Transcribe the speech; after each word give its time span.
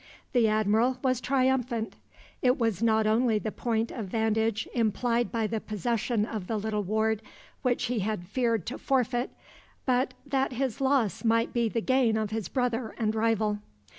The 0.33 0.47
Admiral 0.47 0.97
was 1.03 1.21
triumphant. 1.21 1.93
It 2.41 2.57
was 2.57 2.81
not 2.81 3.05
only 3.05 3.37
the 3.37 3.51
point 3.51 3.91
of 3.91 4.07
vantage 4.07 4.67
implied 4.73 5.31
by 5.31 5.45
the 5.45 5.59
possession 5.59 6.25
of 6.25 6.47
the 6.47 6.57
little 6.57 6.81
ward 6.81 7.21
which 7.61 7.83
he 7.83 7.99
had 7.99 8.27
feared 8.27 8.65
to 8.65 8.79
forfeit, 8.79 9.29
but 9.85 10.15
that 10.25 10.53
his 10.53 10.81
loss 10.81 11.23
might 11.23 11.53
be 11.53 11.69
the 11.69 11.81
gain 11.81 12.17
of 12.17 12.31
his 12.31 12.47
brother 12.49 12.95
and 12.97 13.13
rival. 13.13 13.59